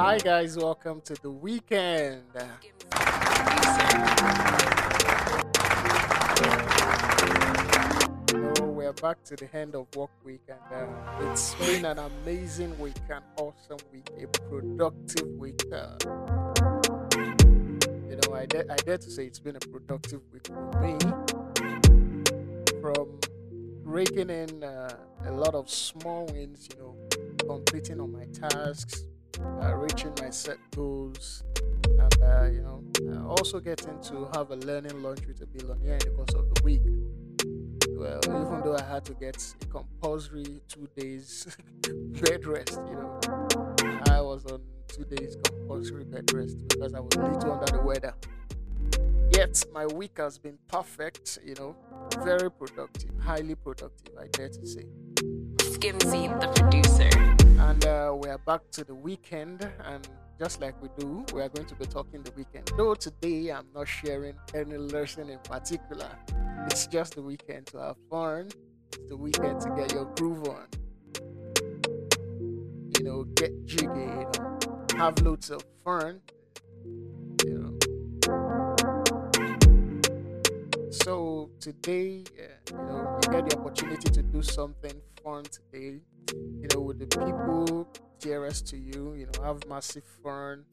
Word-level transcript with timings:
Hi 0.00 0.16
guys, 0.16 0.56
welcome 0.56 1.00
to 1.00 1.14
the 1.22 1.28
weekend. 1.28 2.22
So 8.28 8.64
we're 8.64 8.92
back 8.92 9.24
to 9.24 9.34
the 9.34 9.48
end 9.52 9.74
of 9.74 9.88
work 9.96 10.10
week, 10.22 10.42
and 10.48 10.60
uh, 10.72 11.32
it's 11.32 11.52
been 11.56 11.84
an 11.84 11.98
amazing 11.98 12.78
week, 12.78 12.94
an 13.10 13.24
awesome 13.38 13.78
week, 13.92 14.08
a 14.22 14.28
productive 14.48 15.26
week. 15.36 15.64
Uh, 15.72 15.96
you 18.08 18.20
know, 18.22 18.34
I 18.36 18.46
dare, 18.46 18.66
I 18.70 18.76
dare 18.76 18.98
to 18.98 19.10
say 19.10 19.26
it's 19.26 19.40
been 19.40 19.56
a 19.56 19.60
productive 19.66 20.20
week 20.32 20.46
for 20.46 20.80
me. 20.80 20.96
From 22.80 23.18
raking 23.82 24.30
in 24.30 24.62
uh, 24.62 24.96
a 25.26 25.32
lot 25.32 25.56
of 25.56 25.68
small 25.68 26.26
wins, 26.26 26.68
you 26.70 26.80
know, 26.80 26.94
completing 27.48 28.00
on 28.00 28.12
my 28.12 28.26
tasks, 28.26 29.02
uh, 29.62 29.74
reaching 29.74 30.12
my 30.20 30.30
set 30.30 30.58
goals, 30.74 31.44
and 31.84 32.22
uh, 32.22 32.44
you 32.46 32.62
know, 32.62 32.82
uh, 33.12 33.28
also 33.28 33.60
getting 33.60 34.00
to 34.02 34.28
have 34.34 34.50
a 34.50 34.56
learning 34.56 35.02
lunch 35.02 35.26
with 35.26 35.40
a 35.42 35.46
billionaire 35.46 35.94
in 35.94 35.98
the 35.98 36.10
course 36.10 36.34
of 36.34 36.54
the 36.54 36.62
week. 36.62 36.82
Well, 37.90 38.20
even 38.24 38.60
though 38.62 38.76
I 38.76 38.82
had 38.82 39.04
to 39.06 39.14
get 39.14 39.54
a 39.60 39.66
compulsory 39.66 40.60
two 40.68 40.88
days 40.96 41.56
bed 42.22 42.46
rest, 42.46 42.80
you 42.88 42.94
know, 42.94 43.20
I 44.10 44.20
was 44.20 44.44
on 44.46 44.60
two 44.86 45.04
days 45.04 45.36
compulsory 45.44 46.04
bed 46.04 46.32
rest 46.32 46.56
because 46.68 46.94
I 46.94 47.00
was 47.00 47.14
a 47.16 47.22
little 47.22 47.52
under 47.52 47.72
the 47.72 47.82
weather. 47.82 48.14
Yet 49.32 49.64
my 49.72 49.86
week 49.86 50.18
has 50.18 50.38
been 50.38 50.58
perfect, 50.68 51.38
you 51.44 51.54
know, 51.54 51.76
very 52.24 52.50
productive, 52.50 53.10
highly 53.20 53.54
productive, 53.54 54.14
I 54.18 54.26
dare 54.28 54.48
to 54.48 54.66
say. 54.66 54.84
Skimsy, 55.60 56.28
the 56.40 56.48
producer. 56.56 56.97
And 57.78 57.86
uh, 57.86 58.12
we 58.20 58.28
are 58.28 58.38
back 58.38 58.62
to 58.72 58.82
the 58.82 58.94
weekend, 58.94 59.70
and 59.84 60.08
just 60.36 60.60
like 60.60 60.74
we 60.82 60.88
do, 60.98 61.24
we 61.32 61.40
are 61.42 61.48
going 61.48 61.68
to 61.68 61.76
be 61.76 61.86
talking 61.86 62.24
the 62.24 62.32
weekend. 62.32 62.72
Though 62.76 62.94
today 62.94 63.52
I'm 63.52 63.66
not 63.72 63.86
sharing 63.86 64.34
any 64.52 64.76
lesson 64.76 65.30
in 65.30 65.38
particular, 65.38 66.10
it's 66.66 66.88
just 66.88 67.14
the 67.14 67.22
weekend 67.22 67.66
to 67.68 67.78
have 67.78 67.96
fun. 68.10 68.48
It's 68.92 69.08
the 69.08 69.16
weekend 69.16 69.60
to 69.60 69.70
get 69.76 69.92
your 69.92 70.06
groove 70.16 70.48
on. 70.48 70.66
You 72.98 73.04
know, 73.04 73.22
get 73.36 73.64
jiggy, 73.64 73.86
you 73.86 74.28
know, 74.40 74.58
have 74.96 75.20
loads 75.22 75.50
of 75.50 75.62
fun. 75.84 76.20
You 77.44 77.58
know. 77.60 77.78
So 80.90 81.50
today, 81.60 82.24
uh, 82.40 82.42
you 82.72 82.76
know, 82.76 83.20
you 83.22 83.30
get 83.30 83.48
the 83.48 83.56
opportunity 83.56 84.10
to 84.10 84.22
do 84.24 84.42
something 84.42 85.00
fun 85.28 85.44
today. 85.44 86.00
You 86.32 86.68
know, 86.72 86.80
with 86.80 86.98
the 86.98 87.06
people 87.06 87.88
dearest 88.18 88.66
to 88.68 88.76
you. 88.76 89.14
You 89.14 89.26
know, 89.26 89.42
have 89.44 89.66
massive 89.68 90.04
fun. 90.22 90.64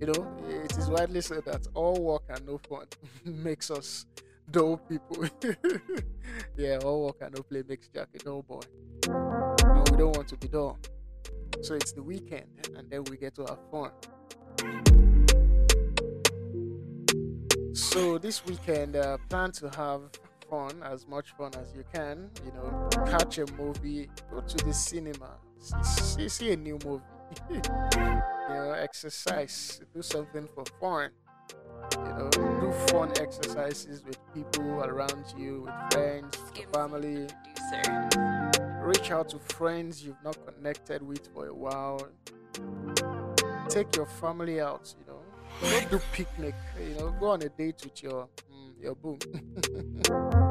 You 0.00 0.06
know, 0.08 0.36
it 0.48 0.76
is 0.76 0.88
widely 0.88 1.20
said 1.20 1.44
that 1.44 1.66
all 1.74 1.96
work 2.02 2.24
and 2.28 2.46
no 2.46 2.58
fun 2.58 2.86
makes 3.24 3.70
us 3.70 4.06
dull 4.50 4.78
people. 4.78 5.24
yeah, 6.56 6.78
all 6.84 7.06
work 7.06 7.16
and 7.20 7.34
no 7.34 7.42
play 7.42 7.62
makes 7.68 7.88
Jack 7.88 8.08
a 8.14 8.18
dull 8.18 8.42
boy. 8.42 8.60
And 9.08 9.88
we 9.90 9.96
don't 9.96 10.16
want 10.16 10.28
to 10.28 10.36
be 10.36 10.48
dull. 10.48 10.78
So 11.62 11.74
it's 11.74 11.92
the 11.92 12.02
weekend, 12.02 12.68
and 12.76 12.90
then 12.90 13.04
we 13.04 13.16
get 13.16 13.34
to 13.36 13.42
have 13.42 13.58
fun. 13.70 13.92
So 17.72 18.18
this 18.18 18.44
weekend, 18.44 18.96
uh, 18.96 19.18
plan 19.28 19.52
to 19.52 19.68
have 19.70 20.02
fun, 20.48 20.82
as 20.82 21.06
much 21.06 21.32
fun 21.36 21.52
as 21.60 21.74
you 21.74 21.84
can. 21.92 22.30
You 22.44 22.52
know, 22.52 22.88
catch 23.06 23.38
a 23.38 23.46
movie, 23.52 24.08
go 24.30 24.40
to 24.40 24.64
the 24.64 24.72
cinema, 24.72 25.36
see, 25.82 26.28
see 26.28 26.52
a 26.52 26.56
new 26.56 26.78
movie. 26.84 27.04
you 27.50 27.60
know, 28.48 28.76
exercise, 28.78 29.80
do 29.94 30.02
something 30.02 30.48
for 30.54 30.64
fun. 30.80 31.10
You 31.98 32.04
know, 32.04 32.30
do 32.30 32.72
fun 32.88 33.12
exercises 33.20 34.04
with 34.04 34.18
people 34.34 34.82
around 34.82 35.24
you, 35.36 35.62
with 35.66 35.92
friends, 35.92 36.36
family. 36.72 37.26
Reach 38.82 39.10
out 39.10 39.28
to 39.30 39.38
friends 39.38 40.04
you've 40.04 40.22
not 40.22 40.38
connected 40.46 41.02
with 41.02 41.28
for 41.34 41.48
a 41.48 41.54
while. 41.54 42.08
Take 43.68 43.96
your 43.96 44.06
family 44.06 44.60
out. 44.60 44.94
You 44.98 45.06
know, 45.12 45.22
go 45.60 45.98
do 45.98 46.04
picnic. 46.12 46.54
You 46.80 46.94
know, 46.94 47.14
go 47.18 47.30
on 47.30 47.42
a 47.42 47.48
date 47.48 47.80
with 47.82 48.02
your 48.02 48.28
mm, 48.52 48.82
your 48.82 48.94
boo, 48.94 49.18
and 49.34 50.04
then 50.04 50.45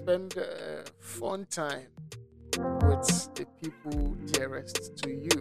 spend 0.00 0.38
uh, 0.38 0.82
fun 0.98 1.44
time 1.50 1.88
with 2.56 3.34
the 3.34 3.46
people 3.62 4.16
dearest 4.32 4.96
to 4.96 5.10
you. 5.10 5.38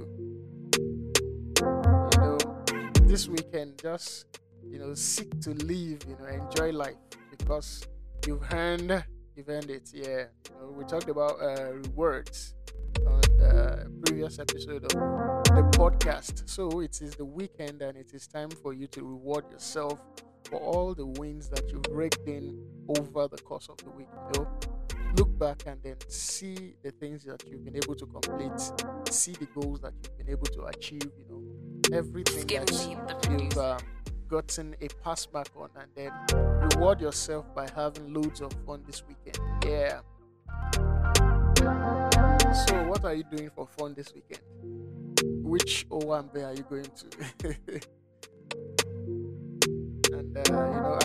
You 1.61 2.19
know, 2.19 2.37
this 3.07 3.29
weekend, 3.29 3.79
just 3.81 4.25
you 4.69 4.79
know, 4.79 4.93
seek 4.95 5.29
to 5.41 5.51
live. 5.51 6.03
You 6.09 6.17
know, 6.19 6.25
enjoy 6.25 6.71
life 6.73 6.97
because 7.31 7.87
you've 8.27 8.43
earned, 8.51 9.05
you've 9.33 9.47
earned 9.47 9.69
it. 9.69 9.91
Yeah, 9.93 10.25
you 10.49 10.55
know, 10.59 10.73
we 10.77 10.83
talked 10.83 11.07
about 11.09 11.41
uh, 11.41 11.71
rewards 11.75 12.53
on 13.07 13.21
the 13.37 13.89
previous 14.05 14.39
episode 14.39 14.83
of 14.83 14.91
the 14.91 15.63
podcast. 15.79 16.49
So 16.49 16.81
it 16.81 17.01
is 17.01 17.15
the 17.15 17.23
weekend, 17.23 17.81
and 17.81 17.97
it 17.97 18.11
is 18.13 18.27
time 18.27 18.49
for 18.49 18.73
you 18.73 18.87
to 18.87 19.05
reward 19.05 19.45
yourself 19.51 20.01
for 20.49 20.59
all 20.59 20.93
the 20.95 21.05
wins 21.05 21.49
that 21.49 21.69
you've 21.71 21.85
raked 21.91 22.27
in 22.27 22.57
over 22.97 23.27
the 23.27 23.37
course 23.37 23.69
of 23.69 23.77
the 23.77 23.89
week. 23.91 24.07
You 24.33 24.41
know, 24.41 24.47
look 25.17 25.37
back 25.37 25.63
and 25.65 25.81
then 25.83 25.95
see 26.07 26.75
the 26.83 26.91
things 26.91 27.23
that 27.25 27.43
you've 27.47 27.63
been 27.63 27.75
able 27.75 27.95
to 27.95 28.05
complete, 28.05 28.59
see 29.09 29.33
the 29.33 29.47
goals 29.53 29.81
that 29.81 29.93
you've 30.03 30.17
been 30.17 30.29
able 30.29 30.47
to 30.47 30.63
achieve. 30.65 31.01
You 31.17 31.25
know, 31.29 31.97
everything 31.97 32.47
that 32.47 33.27
you've 33.29 33.57
um, 33.57 33.79
gotten 34.27 34.75
a 34.81 34.87
pass 35.03 35.25
back 35.25 35.49
on, 35.55 35.69
and 35.75 35.89
then 35.95 36.11
reward 36.71 37.01
yourself 37.01 37.53
by 37.55 37.67
having 37.75 38.13
loads 38.13 38.41
of 38.41 38.51
fun 38.65 38.83
this 38.85 39.03
weekend. 39.07 39.39
Yeah. 39.65 40.01
So, 42.65 42.83
what 42.87 43.05
are 43.05 43.13
you 43.13 43.23
doing 43.23 43.49
for 43.55 43.67
fun 43.67 43.93
this 43.93 44.13
weekend? 44.13 44.41
Which 45.43 45.87
Owambe 45.89 46.43
are 46.45 46.53
you 46.53 46.63
going 46.63 46.85
to? 46.85 47.79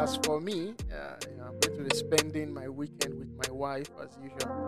as 0.05 0.17
for 0.23 0.39
me, 0.39 0.75
uh, 0.93 1.17
you 1.31 1.37
know, 1.39 1.45
I'm 1.45 1.59
going 1.61 1.79
to 1.79 1.85
be 1.85 1.97
spending 1.97 2.53
my 2.53 2.69
weekend 2.69 3.15
with 3.19 3.33
my 3.43 3.51
wife 3.51 3.89
as 4.03 4.11
usual. 4.23 4.67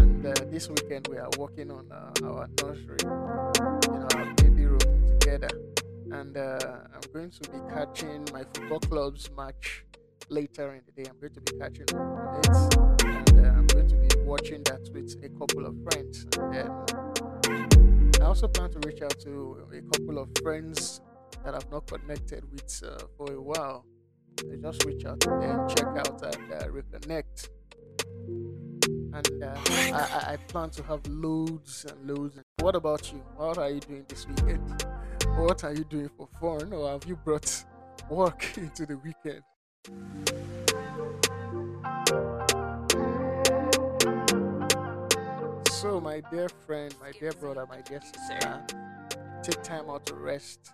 And 0.00 0.26
uh, 0.26 0.34
this 0.50 0.68
weekend 0.68 1.06
we 1.06 1.16
are 1.16 1.30
working 1.38 1.70
on 1.70 1.86
uh, 1.92 2.12
our 2.24 2.48
nursery, 2.60 2.98
our 3.06 4.34
baby 4.34 4.66
room 4.66 5.18
together. 5.20 5.50
And 6.10 6.36
uh, 6.36 6.58
I'm 6.92 7.06
going 7.12 7.30
to 7.30 7.50
be 7.50 7.58
catching 7.72 8.26
my 8.32 8.42
football 8.52 8.80
club's 8.80 9.30
match 9.36 9.84
later 10.28 10.74
in 10.74 10.82
the 10.86 11.02
day. 11.04 11.08
I'm 11.08 11.20
going 11.20 11.34
to 11.34 11.40
be 11.40 11.56
catching 11.56 11.82
it, 11.82 11.92
and 11.94 13.46
uh, 13.46 13.58
I'm 13.58 13.66
going 13.68 13.88
to 13.88 13.96
be 13.96 14.08
watching 14.24 14.64
that 14.64 14.88
with 14.92 15.14
a 15.22 15.28
couple 15.38 15.66
of 15.66 15.74
friends. 15.84 16.26
And 16.36 18.16
I 18.20 18.24
also 18.24 18.48
plan 18.48 18.72
to 18.72 18.80
reach 18.80 19.02
out 19.02 19.20
to 19.20 19.68
a 19.72 19.82
couple 19.96 20.18
of 20.18 20.30
friends 20.42 21.00
that 21.44 21.54
I've 21.54 21.70
not 21.70 21.86
connected 21.86 22.42
with 22.50 22.82
uh, 22.84 23.04
for 23.16 23.32
a 23.32 23.40
while. 23.40 23.84
Just 24.64 24.84
reach 24.86 25.04
out 25.04 25.20
them, 25.20 25.68
check 25.68 25.86
out, 25.86 26.22
and 26.22 26.52
uh, 26.52 26.66
reconnect. 26.68 27.48
And 29.12 29.42
uh, 29.44 29.54
I, 29.68 29.92
I, 29.92 30.32
I 30.32 30.36
plan 30.48 30.70
to 30.70 30.82
have 30.84 31.06
loads 31.06 31.84
and 31.84 32.08
loads. 32.08 32.40
What 32.60 32.74
about 32.74 33.12
you? 33.12 33.22
What 33.36 33.58
are 33.58 33.68
you 33.68 33.80
doing 33.80 34.06
this 34.08 34.26
weekend? 34.26 34.86
What 35.36 35.64
are 35.64 35.74
you 35.74 35.84
doing 35.84 36.08
for 36.16 36.28
fun, 36.40 36.72
or 36.72 36.90
have 36.92 37.04
you 37.04 37.16
brought 37.16 37.64
work 38.08 38.44
into 38.56 38.86
the 38.86 38.96
weekend? 38.96 39.42
So, 45.70 46.00
my 46.00 46.22
dear 46.30 46.48
friend, 46.48 46.94
my 47.00 47.12
dear 47.12 47.32
brother, 47.32 47.66
my 47.68 47.82
dear 47.82 48.00
sister, 48.00 48.64
take 49.44 49.62
time 49.62 49.90
out 49.90 50.06
to 50.06 50.14
rest 50.14 50.72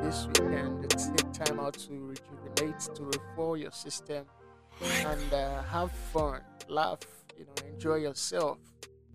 this 0.00 0.28
weekend. 0.28 0.88
Take 0.90 1.32
time 1.32 1.58
out 1.58 1.74
to 1.74 1.92
rejuvenate, 1.92 2.78
to 2.94 3.02
refuel 3.02 3.56
your 3.56 3.72
system, 3.72 4.26
and 4.80 5.32
uh, 5.32 5.62
have 5.64 5.90
fun, 6.12 6.40
laugh, 6.68 7.00
you 7.36 7.44
know, 7.44 7.68
enjoy 7.68 7.96
yourself 7.96 8.58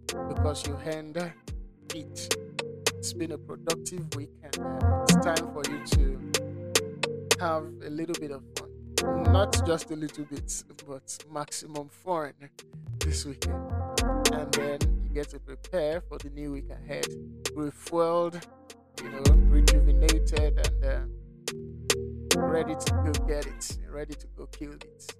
because 0.08 0.68
you 0.68 0.78
earned 0.86 1.16
it. 1.96 2.36
It's 2.98 3.14
been 3.14 3.32
a 3.32 3.38
productive 3.38 4.14
weekend. 4.14 4.58
it's 5.04 5.16
time 5.26 5.54
for 5.54 5.64
you 5.72 5.86
to 5.86 6.32
have 7.40 7.64
a 7.86 7.90
little 7.90 8.16
bit 8.20 8.32
of 8.32 8.44
fun. 8.58 9.32
Not 9.32 9.66
just 9.66 9.90
a 9.92 9.96
little 9.96 10.26
bit, 10.26 10.64
but 10.86 11.18
maximum 11.32 11.88
fun 11.88 12.34
this 13.00 13.26
weekend. 13.26 13.72
And 14.34 14.52
then 14.54 14.80
you 14.82 15.10
get 15.14 15.30
to 15.30 15.40
prepare 15.40 16.02
for 16.02 16.18
the 16.18 16.30
new 16.30 16.52
week 16.52 16.70
ahead, 16.70 17.08
refueled, 17.56 18.42
you 19.04 19.10
know, 19.10 19.22
rejuvenated, 19.50 20.58
and 20.58 20.86
uh, 20.86 22.38
ready 22.38 22.76
to 22.76 22.92
go 22.94 23.12
get 23.28 23.46
it, 23.46 23.78
ready 23.90 24.14
to 24.14 24.28
go 24.38 24.46
kill 24.48 24.74
it. 24.74 25.16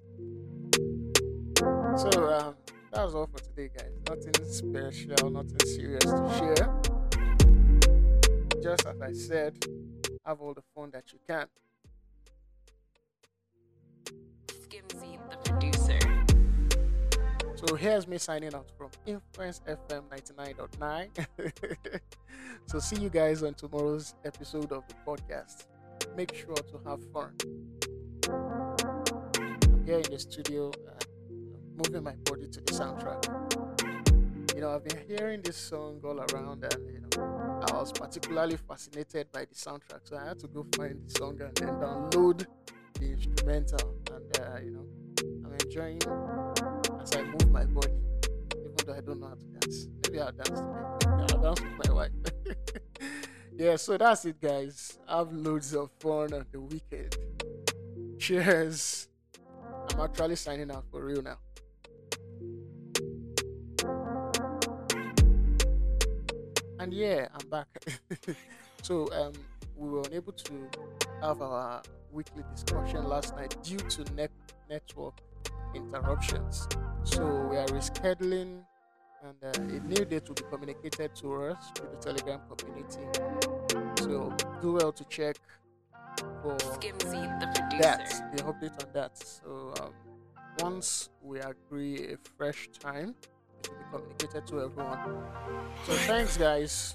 So 1.96 2.08
um, 2.28 2.54
that 2.92 3.04
was 3.04 3.14
all 3.14 3.26
for 3.26 3.38
today, 3.42 3.70
guys. 3.76 3.92
Nothing 4.08 4.34
special, 4.50 5.30
nothing 5.30 5.58
serious 5.64 6.04
to 6.04 6.28
share. 6.38 6.68
just 8.62 8.86
as 8.86 9.00
I 9.00 9.12
said, 9.12 9.64
have 10.24 10.40
all 10.40 10.54
the 10.54 10.62
fun 10.74 10.90
that 10.92 11.12
you 11.12 11.18
can. 11.26 11.46
So 17.72 17.76
here's 17.76 18.06
me 18.06 18.18
signing 18.18 18.54
out 18.54 18.70
from 18.76 18.90
Influence 19.06 19.62
FM 19.66 20.02
99.9. 20.10 22.00
so 22.66 22.78
see 22.78 22.96
you 22.96 23.08
guys 23.08 23.42
on 23.42 23.54
tomorrow's 23.54 24.14
episode 24.26 24.70
of 24.72 24.84
the 24.88 24.94
podcast. 25.06 25.68
Make 26.14 26.34
sure 26.34 26.54
to 26.54 26.80
have 26.86 27.00
fun. 27.14 27.32
I'm 28.28 29.86
here 29.86 30.00
in 30.00 30.10
the 30.10 30.18
studio, 30.18 30.70
uh, 30.86 31.04
moving 31.74 32.02
my 32.02 32.12
body 32.26 32.46
to 32.48 32.60
the 32.60 32.72
soundtrack. 32.74 34.54
You 34.54 34.60
know, 34.60 34.74
I've 34.74 34.84
been 34.84 35.02
hearing 35.08 35.40
this 35.40 35.56
song 35.56 35.98
all 36.04 36.20
around, 36.20 36.64
and 36.64 36.92
you 36.92 37.00
know, 37.16 37.64
I 37.70 37.72
was 37.72 37.90
particularly 37.90 38.58
fascinated 38.68 39.32
by 39.32 39.46
the 39.46 39.54
soundtrack, 39.54 40.00
so 40.02 40.18
I 40.18 40.26
had 40.26 40.38
to 40.40 40.48
go 40.48 40.66
find 40.76 41.00
the 41.08 41.10
song 41.18 41.40
and 41.40 41.56
then 41.56 41.68
download 41.76 42.44
the 43.00 43.12
instrumental. 43.12 43.94
And 44.12 44.40
uh, 44.40 44.60
you 44.62 44.72
know, 44.72 44.86
I'm 45.46 45.54
enjoying 45.54 46.00
as 47.02 47.16
I 47.16 47.22
move 47.22 47.50
my 47.50 47.64
body, 47.64 47.92
even 48.52 48.74
though 48.86 48.94
I 48.94 49.00
don't 49.00 49.20
know 49.20 49.28
how 49.28 49.34
to 49.34 49.44
dance. 49.44 49.88
Maybe 50.04 50.20
I'll 50.20 50.32
dance 50.32 50.60
today. 50.60 51.34
I'll 51.34 51.42
dance 51.42 51.60
with 51.60 51.88
my 51.88 51.92
wife. 51.92 52.10
yeah, 53.56 53.76
so 53.76 53.98
that's 53.98 54.24
it, 54.24 54.40
guys. 54.40 54.98
Have 55.08 55.32
loads 55.32 55.74
of 55.74 55.90
fun 55.98 56.32
on 56.32 56.46
the 56.52 56.60
weekend. 56.60 57.16
Cheers. 58.18 59.08
I'm 59.94 60.00
actually 60.00 60.36
signing 60.36 60.70
out 60.70 60.84
for 60.90 61.04
real 61.04 61.22
now. 61.22 61.38
And 66.78 66.92
yeah, 66.92 67.26
I'm 67.34 67.48
back. 67.48 67.66
so 68.82 69.12
um, 69.12 69.32
we 69.76 69.88
were 69.88 70.02
unable 70.06 70.32
to 70.32 70.68
have 71.20 71.42
our 71.42 71.82
weekly 72.12 72.44
discussion 72.54 73.04
last 73.08 73.34
night 73.34 73.56
due 73.64 73.78
to 73.78 74.04
net 74.14 74.30
network 74.68 75.20
interruptions. 75.74 76.68
So 77.04 77.48
we 77.50 77.56
are 77.56 77.66
rescheduling, 77.66 78.62
and 79.24 79.36
uh, 79.42 79.52
a 79.58 79.80
new 79.88 80.04
date 80.04 80.28
will 80.28 80.34
be 80.34 80.42
communicated 80.50 81.14
to 81.16 81.44
us 81.44 81.72
through 81.74 81.88
the 81.90 81.96
Telegram 81.96 82.40
community. 82.56 83.00
So 83.98 84.34
do 84.60 84.72
well 84.74 84.92
to 84.92 85.04
check 85.04 85.36
for 86.42 86.56
Skimsy, 86.58 87.40
the 87.40 87.46
producer. 87.54 87.82
that, 87.82 88.36
the 88.36 88.42
update 88.44 88.84
on 88.84 88.92
that. 88.92 89.18
So 89.18 89.74
um, 89.80 89.92
once 90.60 91.08
we 91.20 91.40
agree 91.40 92.12
a 92.12 92.16
fresh 92.36 92.68
time, 92.78 93.14
it 93.64 93.70
will 93.70 93.78
be 93.78 93.84
communicated 93.92 94.46
to 94.46 94.62
everyone. 94.62 95.24
So 95.86 95.92
thanks, 95.94 96.36
guys. 96.36 96.94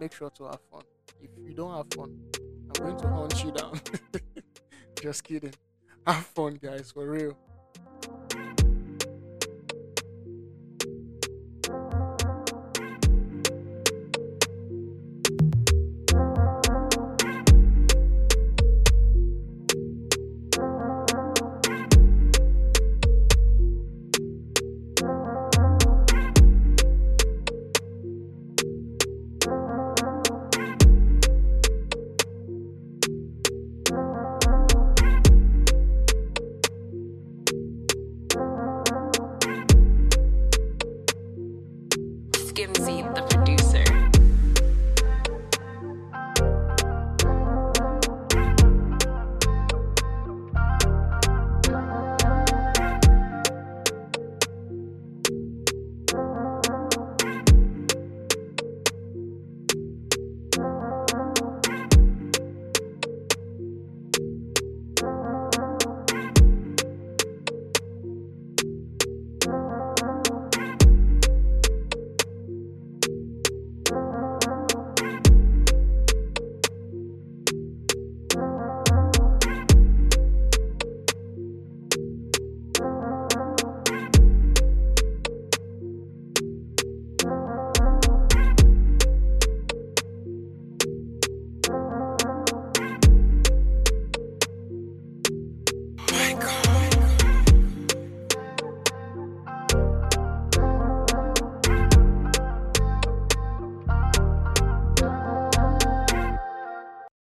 Make 0.00 0.12
sure 0.12 0.30
to 0.30 0.44
have 0.44 0.60
fun. 0.72 0.82
If 1.22 1.30
you 1.38 1.54
don't 1.54 1.74
have 1.74 1.86
fun, 1.94 2.18
I'm 2.36 2.84
going 2.84 2.98
to 2.98 3.08
hunt 3.08 3.44
you 3.44 3.52
down. 3.52 3.80
Just 5.00 5.24
kidding. 5.24 5.54
Have 6.06 6.26
fun, 6.26 6.58
guys, 6.60 6.90
for 6.92 7.08
real. 7.08 7.36